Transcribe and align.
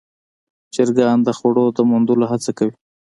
چرګان 0.73 1.17
د 1.23 1.29
خوړو 1.37 1.65
د 1.77 1.79
موندلو 1.89 2.25
هڅه 2.31 2.51
کوي. 2.57 2.75